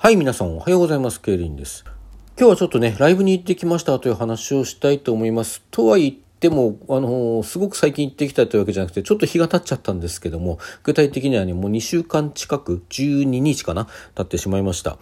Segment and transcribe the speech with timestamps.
[0.00, 1.20] はい、皆さんおはようございます。
[1.20, 1.84] ケイリンです。
[2.38, 5.60] 今日はちょっとね、ライブに行ってきましたという話をしたいと思います。
[5.72, 14.98] とは言っても、あのーすごく最近行ってきたというわけじゃなくて、ちょっと日が経っちゃったんですけども、具体的にはね、もう2週間近く、12日かな、経ってしまいました。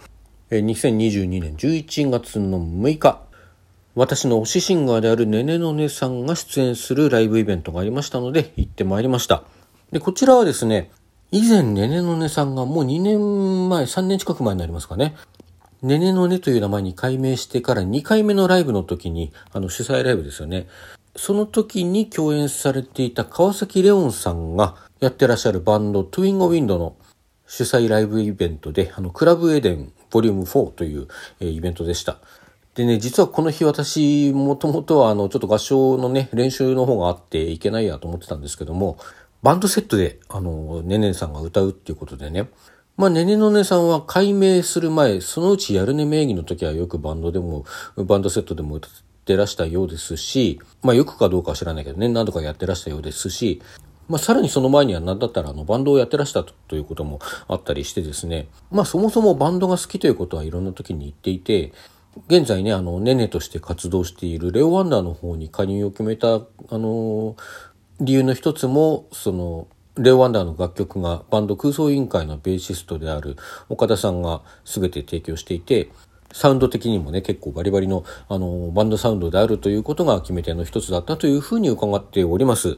[0.49, 3.21] え2022年11月の6日、
[3.93, 9.43] 私の推しシンガーであるねねのねさんが出演するライブイベントがありましたので行ってまいりました。
[9.91, 10.89] で、こちらはですね、
[11.31, 15.15] 以前ねねのねさんがもう2年前、3年近く前になりますかね。
[15.81, 20.67] ねねのねという名前に改名してから2回目のライブの時に、あの主催ライブですよね。
[21.17, 26.95] その時に共演されていた川崎レオンさんがやってらっしゃるバンドトゥインゴウィンドの
[27.45, 31.07] 主催ライブイベントで、あの、クラブエデンボリューム4という、
[31.41, 32.19] えーイベントでした。
[32.75, 38.97] でね、実はこの日私、もともとはあの、ちょっと合唱のね、練習の方があっていけないやと思ってたんですけども、
[39.43, 42.49] バンドセットで、あの、ねねさんが歌うっていうことでね、
[42.97, 48.91] まあ、ねねのねさんは改名する前、そのうちやるね名義の時はよくバンドでも、バンドセットでも歌っ
[49.25, 53.61] てらしたようですし、まあ、よくかどうかは知らないけどね、何度かやってらしたようですし、
[54.09, 61.73] まあ、さらにその前には何だったらあのバンドをやってらしたとということもあったりしてですね、まあそもそもバンドが好きということはいろんな時に言っていて、
[62.27, 66.41] 現在ね、あの、ねねとして活動しているレオワンダーの方に加入を決めた、あ
[66.71, 67.35] の、
[67.99, 69.67] 理由の一つも、その、
[69.97, 73.35] レオワンダーの楽曲がバンド空想委員会のベーシストである
[73.67, 75.89] 岡田さんが全て提供していて、
[76.31, 82.77] サウンド的にもね、結構バリバリの、あの、バンドサウンドであるということが決め手の一つだったというふうに伺っております。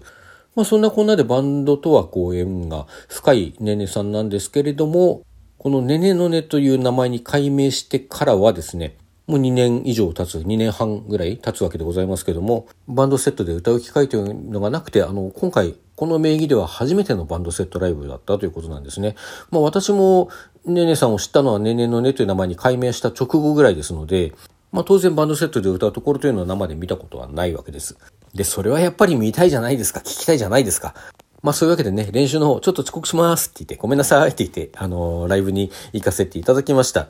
[0.55, 5.23] まあそんなこんなでバンドとはこう縁が深いねねさんなんですけれども、
[5.57, 8.97] このねねのねという名前に改名してからはですね、
[9.29, 19.15] もう2年以上経つ、2年半ぐらい経つわけでございますけども、バンドセットで歌う機会というのがなくて、あの、今回、この名義では初めてのバンドセットライブだったということなんですね。
[19.51, 20.29] まあ私も、
[20.65, 24.33] ねねさんを知ったのはねねのねという名前に改名した直後ぐらいですので、
[24.71, 27.97] まあ当然バンドセットで歌うところというのは生で見たことはないわけです。
[28.33, 30.95] で、それはやっぱり見たいじゃないですか、聞きたいじゃないですか。
[31.43, 37.09] まあそういうわけでね、練習の方、ちょっと遅刻しますって言って、ごめんなさいって言って、あのーライブに行かせていただきました。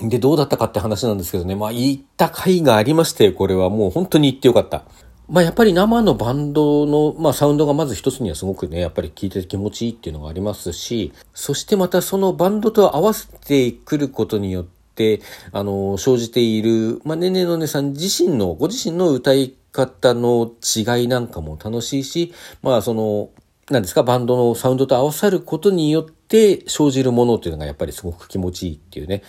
[0.00, 4.84] で、どうだったかって話なんですけどね、まあ行った回がありまして、これはもう本当に行ってよかった。
[5.28, 15.20] まあやっぱり生のバンドの、まあサウンドがまず一つにはすごくね、やっぱり聴いてて気持ちいいっていうのがありますし、そしてまたそのバンドと合わせてくることによって、
[15.52, 22.32] あの、生じている、まあねねのねさん自身の、ご自身の歌い方の違いなんかも楽しいし、
[22.62, 23.30] まあその、
[23.70, 29.22] なんですか、バンドのサウンドと合わさることによって生じるものっていうのがやっぱりすごく気持ちいいっていうね。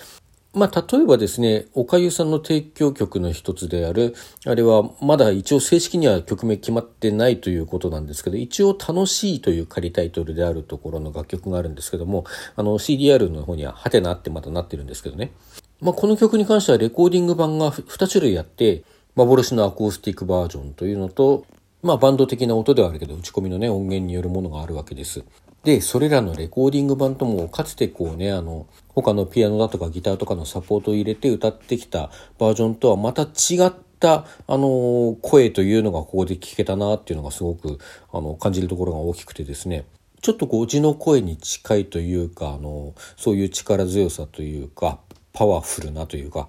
[0.57, 12.25] まあ、例えばですね、おかゆさんの提供曲の一つである、あれはまだ一応正式には曲名決まってないということなんですけど、一応楽しいという仮タイトルであるところの楽曲があるんですけども、
[12.55, 15.31] あの CDR の方にはハテナってまたなってるんですけどね。
[15.79, 18.83] まあ、この曲に関してはレコーディング版が2種類あって、
[19.15, 21.45] 幻のアコースティックバージョンというのと、
[21.83, 25.23] まあバンド的な音ではあるけど打ち込みのね音源によるものがあるわけです。
[25.67, 37.79] で、それらのレコーディング版ともかつてこうね、あの、他のピアノだとかギターとかのサポートを入れて歌ってきたバージョンとはまた違った、あの、声というのがここで聞けたなっていうのがすごく、
[38.13, 39.83] あの、感じるところが大きくてですね。
[40.21, 44.99] ちょっとこう、うちの声に近いというか、あの、そういう力強さというか、
[45.33, 46.47] パワフルなというか、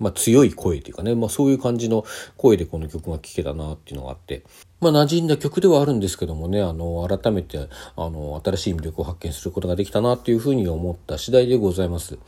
[0.00, 2.04] まあ、強い声というかね、まあ、そういう感じの
[2.36, 4.42] 声でこの曲が聴けたなっていうのがあって、
[4.80, 12.18] まあ、馴染んだ曲ではあるんですけどもね、あの、改めて、あの、新しい魅力を発見することができたなっていうふうに思った次第でございます。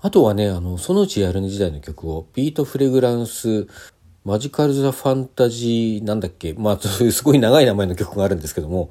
[0.00, 3.68] あとはね、あの、そのうちやるね時代の曲を、 Beat Fragrance,
[4.24, 8.90] Magical the Fantasy、なんだっけ、まあ、そういうすごい長い名前の曲があるんですけども、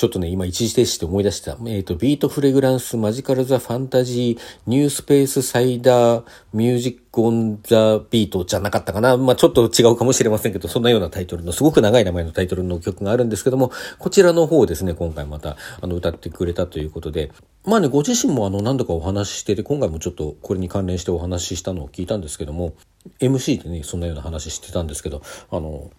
[0.00, 1.58] ちょっとね、今一時停止して思い出した。
[1.66, 9.18] えっ、と、 Beat Fragrance, Magical the Fantasy, New Space Cider, Music on the Beat じゃなかったかな。
[9.18, 17.30] まあちょっと違うかもしれませんけど、そんなようなタイトルの、すごく長い名前のタイトルの曲があるんですけども、こちらの方をですね、今回また、あの、歌ってくれたということで、
[17.66, 22.72] まあね、ご自身もあの、何度かお話ししてて、今回もちょっとこれに関連してお話ししたのを聞いたんですけども、
[23.20, 25.20] MC でね、そんなような話してたんですけど、
[25.50, 25.90] あの、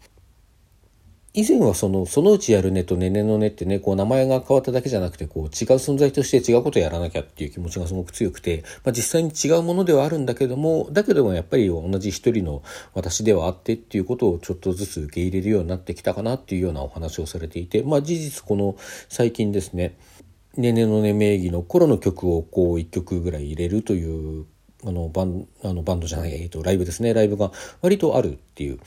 [1.34, 12.64] 以前はその、そのうちやるねとねねのねってね、こう名前が変わっただけじゃなくて、こう違う存在として違うことをやらなきゃっていう気持ちがすごく強くて、まあ実際に違うものではあるんだけども、だけどもやっぱり同じ一人の
[12.94, 18.76] 私ではあってっていうことをちょっとずつ受け入れるようになってきたかなっていうようなお話をされていて、まあ事実この
[19.08, 19.98] 最近ですね、
[20.58, 24.48] ねねのね名義の頃の曲をこう一曲ぐらい入れるという
[24.84, 27.14] あのバンあのバンドじゃない、えっと、ライブですね。
[27.14, 28.80] ライブが割とあるっていう。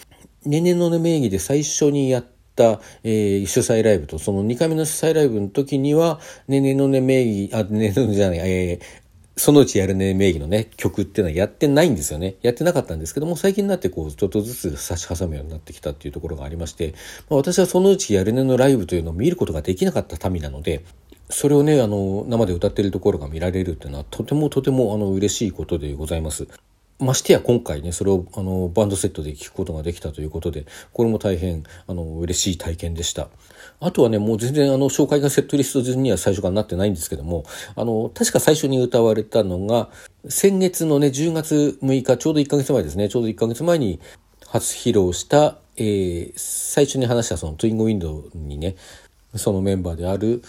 [0.45, 9.05] ねねのね名義で最初にやった、えー主催ライブとその2回目の主催ライブの時にはねねのね名義あねねのねじゃない、えー
[9.37, 12.37] そのうちやるね名義のね、曲っていうのはやってないんですよね。
[12.43, 16.95] やってなかったんですけども、最近になってこう、ちょっとずつ差し挟むようになってきたっていうところがありまして、
[17.29, 20.85] まあ、私はそのうちやるねのライブというのを見ることができなかった民なので、
[21.31, 26.47] それをね、あの、生で歌ってるところが見られるっていうのは、とてもとても、あの、嬉しいことでございます。
[27.05, 33.29] ましてや今回ね、それをあのバンドセットで聴くことができたということで、これも大変あの嬉しい体験でした。
[33.81, 37.45] あとはね、もう全然あの紹介がセットリスト順には最初からなってないんですけども、
[37.77, 39.91] あの、確か最初に歌われたのが、
[40.29, 44.01] 先月のね、10月6日、ちょうど1ヶ月前ですね、ちょうど1ヶ月前に
[44.47, 48.77] 初披露した、えー、最初に話したそのトゥイングウィンドウにね、
[49.35, 50.43] そのメンバーである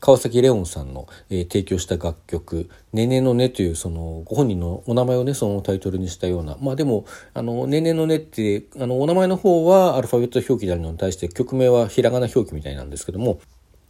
[0.00, 13.40] 川崎レオンさんの、えー、提供した楽曲「ねねのね」というそのご本人のお名前をねそのタイトルにしたようなまあでも「あのねねのね」ってあのお名前の方はアルファベット表記であるのに対して曲名はひらがな表記みたいなんですけども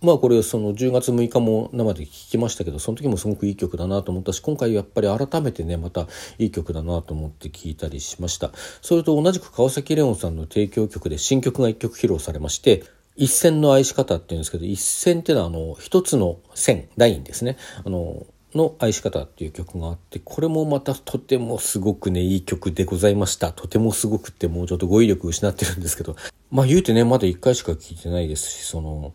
[0.04, 6.06] まあこれその10月6日も生で聴きましたけどその時もすごくいい曲だなと思ったし今回やっぱり改めてねまた
[6.38, 8.50] いい曲だなと思って聴いたりしました。
[8.82, 12.84] それと同じく川崎レオンさんの提供曲で新曲が1曲披露されまして
[13.16, 17.56] 一線の愛し方っていうんですけど、一線っていうのはあの、一つの線、ラインですね。
[17.84, 23.52] あの、の愛し方っていう曲があって、これもまたとてもすごくね、いい曲でございました。
[23.52, 26.16] とてもすごくってもうちょっと語彙力失ってるんですけど、
[26.50, 29.12] まあ言うてね、まだ一回しか聞いてないですし、その、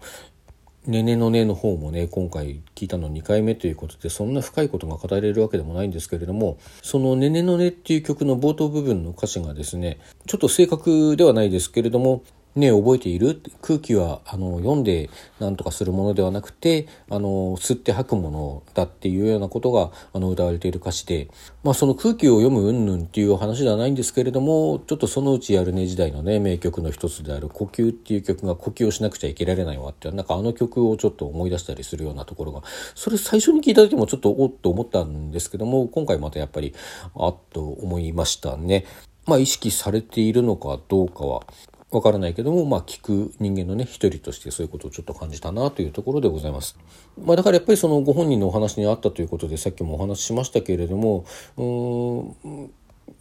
[0.87, 12.23] ねねのねの方もね、今回聞いたの2回目ということで、そんな深いことが語れるわけでもないんですけれども、そのねねのねっていう曲の冒頭部分の歌詞がですね、ちょっと正確ではないですけれども、
[12.59, 13.41] ね、覚えている？
[13.61, 15.09] 空気はあの読んで
[15.39, 21.29] 何とかするものではなくてあの吸って吐くものだっていうようなことがあの歌われている歌詞で、
[21.63, 32.63] まあ、その空気を読む云々っていう話ではないんですけれどもちょっとそのうちやるね時代のね名曲の一つである「呼吸」っていう曲が呼吸をしなくちゃいけられないわってなんかあの曲をちょっと思い出したりするようなところが。
[32.95, 36.73] それ最初に聞いた時もちょっとおっと思ったんですけども今回またやっぱり
[37.15, 38.85] あっと思いましたね。
[39.25, 41.43] まあ意識されているのかどうかは。
[41.91, 46.77] わからないけども、まあ、聞く人間のね、一人としてそういうことをちょっと感じたなというところでございます。
[47.23, 51.25] まあ、だからやっぱりそのご本人のお話にあったということで、さっきもお話ししましたけれども、
[51.57, 52.71] うん、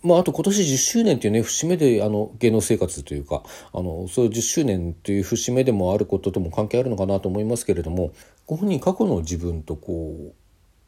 [0.02, 3.42] まあ、あと今年10周年っていうね、節目であの芸能生活というか、
[3.72, 8.12] あの、そういう10周年という節目でもあることとも関係あるのかなと思いますけれども、
[8.46, 10.34] ご本人過去の自分とこう、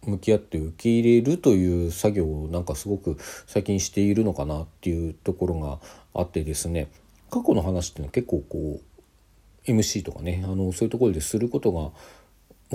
[0.06, 5.78] 向き合って受け入れるという作業をなんかすごく最近しているのかなっていうところが
[6.14, 6.90] あってですね
[7.30, 8.80] 過去の話っていうのは結構こ
[9.66, 11.90] う MC とかねあのそういうところですることが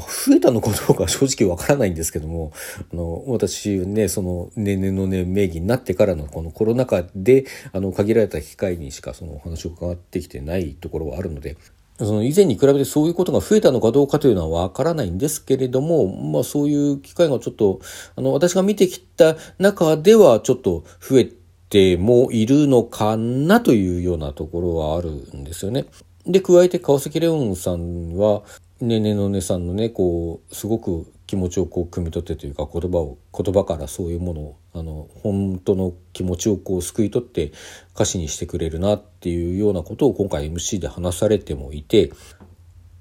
[0.02, 2.52] 増えたのかどうか正直わからないんですけども、
[2.92, 11.56] あの、私ね、その、年々のね、名義になってからのこのコロナ禍で、あの、限られた機会にしかそのお話を伺ってきてないところはあるので、
[11.98, 17.80] その以前に比べてそういうことが増えたのかどうかというのはわからないんですけれども、まあそういう機会がちょっと、
[18.18, 25.86] あの、私が見てきた中ではちょっと増えて、てもいるのかなというようなところはあるんですよね。
[26.26, 28.44] で、加えて川崎レオンさんは、
[28.82, 37.52] ねねのねさんのね、こう、すごく気持ちをこう汲み取ってというか言葉を、言葉からそういうものを、あの、本当の気持ちをこう救い取って
[37.94, 42.12] 歌詞にしてくれるなっていうようなことを今回 MC で話されてもいて、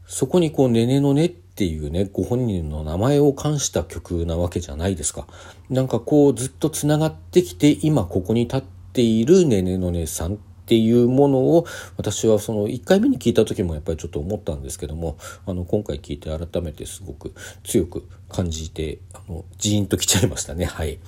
[0.06, 5.26] そこにこう、ねねのねっていうね、ご本人の名前を冠した曲なわけじゃないですか。
[5.70, 17.34] なんかこうずっと繋がってきて今ここに立っているねねのねさんっていうものを私はその1回目に聞いた時もやっぱりちょっと思ったんですけどもあの今回聞いて改めてすごく
[17.64, 20.98] 強く感じてあのジーンときちゃいましたねはい。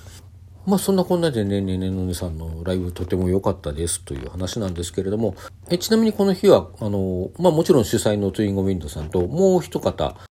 [0.67, 5.37] まあそんなこんなでねねねのねさんのライブとても良かったですという話なんですけれども
[5.71, 10.26] えちなみにこの日はあのまあもちろん主催のトゥインゴウィンドさんともう一方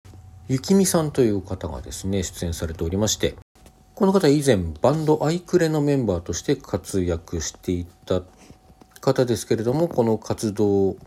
[0.52, 3.36] ゆきみさんという方がですね、出演されておりまして、
[3.96, 8.22] この方以前バンドアイクレのメンバーとして活躍していた
[9.00, 10.98] 方ですけれども、この活動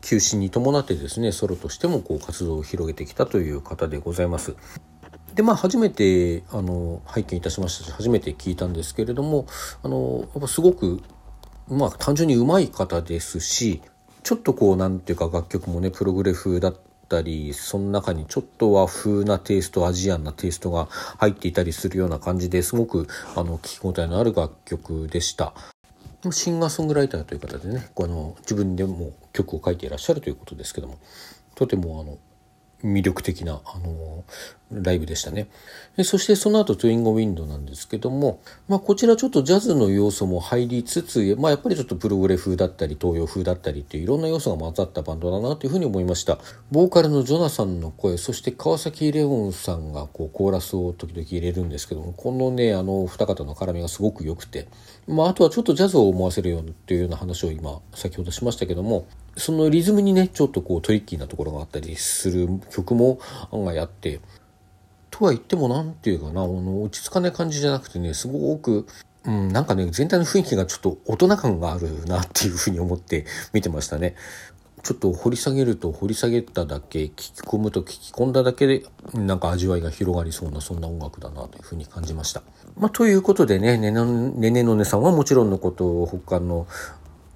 [0.00, 4.54] 休止に伴ってですね、ソロとしてもこう活動を広げてきたという方でございます。
[5.34, 9.46] で、まあ初めてあの拝見いたしましたし、初めて聞いたんですけれども、
[9.82, 11.02] あの、やっぱすごく、
[11.66, 13.82] まあ単純に上手い方ですし、
[14.22, 16.76] ちょっとこう、なんていうか楽曲もね、プログレ風だっ
[17.08, 20.86] たりその中にちょっと和風なテイストアジアンなテイストが
[21.18, 25.54] 入っていたりするような感じですごくあの聴き応えのある楽曲でした。
[26.32, 30.98] シンガーソングライターという方でねこの自分でも曲を書いていらっしゃるということですけども
[31.54, 32.18] とてもあの
[32.82, 34.24] 魅力的なあの
[34.70, 35.48] ライブでしたね。
[36.04, 46.38] そしてその後トゥインゴウィンドなんですけども、まあこちらちょっとジャズの要素も入りつつ、まあやっぱりちょっとプログレ風だったり東洋風だったりっていういろんな要素が混ざったバンドだなというふうに思いました。
[46.70, 54.68] ボーカルのジョナサンの声、そして川崎レオンさんがこうコーラスを時々入れるんですけども、このね、あの二方の絡みがすごく良くて、
[55.06, 59.06] まああとはちょっとジャズを思わせるようなっていうような話を今先ほどしましたけども、
[59.36, 63.18] そのリズムにね、ちょっとこうトリッキーなところがあったりする曲も
[63.52, 64.20] 案外あって、
[65.18, 68.86] とは言っても何て言うかな、あの、落ち着かない感じじゃなくてね、すごく、
[69.24, 74.14] うん、なんかね、全体の雰囲気がちょっと大人感があるなっていうふうに思って 見てましたね。
[74.84, 82.42] ちょっと掘り下げると掘り下げただけ聞き込むと聞き込んだだけでなんか味わいが広がりそうなそんな音楽だなというふうに感じました。
[82.78, 86.68] まあ、ということでねねねねのねさんはもちろんのこと他の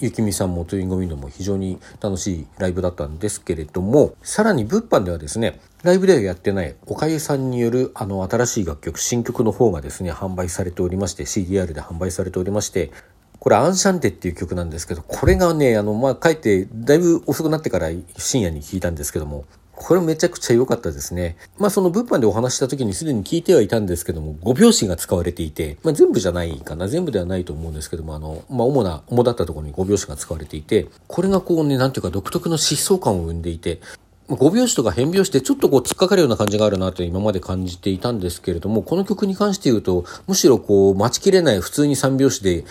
[0.02, 12.90] ゆきみさんもトゥインゴミのも非常に楽しいライブだったんですけれども、さらに物販ではですね、ライブではやってないおかゆさんによるあの新しい楽曲、新曲の方がですね、販売されておりまして、CDR で販売されておりまして、
[13.38, 19.44] これアンシャンテっていう曲なんですけど、これがね、あの、まあ、帰ってだいぶ遅くなってから深夜に聞いたんですけども、
[19.82, 21.36] これめちゃくちゃ良かったですね。
[21.58, 33.80] まあその物販でお話した時にすでに聞いてはいたんですけども、5拍子が使われていて、まあ全部じゃないかな、全部ではないと思うんですけども、あの、まあ主な、主だったところに5拍子が使われていて、これがこうね、なんていうか独特の疾走感を生んでいて、
[34.28, 42.64] 5拍子とか変拍子でちょっとこう突っかかるような感じがあるなと今まで感じていたんですけれども、この曲に関して言うと、むしろこう待ちきれない普通に3拍子で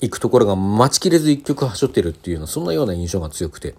[0.00, 3.74] 行くところが待ちきれず1曲はしょってるっていうような、そんなような印象が強くて。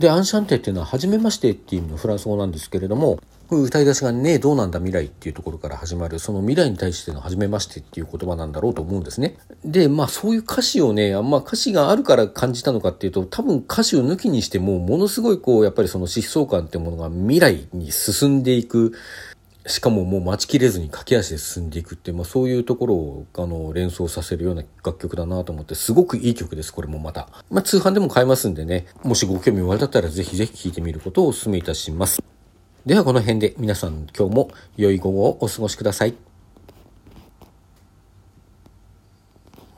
[0.00, 9.36] で、アンシャンテっていうのは、初めましてっていう意味のフランス語なんですけれども、歌い出しがね、どうなんだ未来っていうところから始まる、その未来に対しての初めましてっていう言葉なんだろうと思うんですね。
[9.62, 18.94] で、まあそういう歌詞をね、まあ歌詞があるから感じたのかっていうと、多分歌詞を抜きにしても、ものすごいこう、やっぱりその疾走感ってものが未来に進んでいく、
[19.66, 28.86] しかももう待ちきれずに駆け足で進んでいくって、まあ、そういうところをあの連想させるような楽曲だなと思ってすごくいい曲ですこれもまた、まあ、通販でも買えますんでね。
[29.02, 32.22] もしご興味おありだったらぜひぜひ聴いてみることをお勧めいたします。
[32.86, 36.29] ではこの辺で皆さん今日も良い午後をお過ごしください。